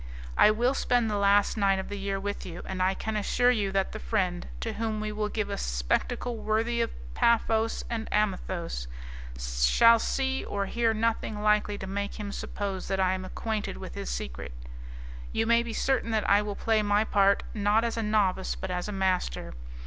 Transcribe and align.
"I 0.35 0.49
will 0.49 0.73
spend 0.73 1.11
the 1.11 1.15
last 1.15 1.57
night 1.57 1.77
of 1.77 1.87
the 1.87 1.99
year 1.99 2.19
with 2.19 2.43
you, 2.43 2.63
and 2.65 2.81
I 2.81 2.95
can 2.95 3.15
assure 3.15 3.51
you 3.51 3.71
that 3.73 3.91
the 3.91 3.99
friend, 3.99 4.47
to 4.61 4.73
whom 4.73 4.99
we 4.99 5.11
will 5.11 5.29
give 5.29 5.51
a 5.51 5.59
spectacle 5.59 6.37
worthy 6.37 6.81
of 6.81 6.89
Paphos 7.13 7.85
and 7.87 8.09
Amathos, 8.11 8.87
shall 9.37 9.99
see 9.99 10.43
or 10.43 10.65
hear 10.65 10.95
nothing 10.95 11.43
likely 11.43 11.77
to 11.77 11.85
make 11.85 12.15
him 12.19 12.31
suppose 12.31 12.87
that 12.87 12.99
I 12.99 13.13
am 13.13 13.23
acquainted 13.25 13.77
with 13.77 13.93
his 13.93 14.09
secret. 14.09 14.53
You 15.33 15.45
may 15.45 15.61
be 15.61 15.71
certain 15.71 16.09
that 16.09 16.27
I 16.27 16.41
will 16.41 16.55
play 16.55 16.81
my 16.81 17.03
part 17.03 17.43
not 17.53 17.83
as 17.83 17.95
a 17.95 18.01
novice 18.01 18.55
but 18.55 18.71
as 18.71 18.87
a 18.87 18.91
master. 18.91 19.53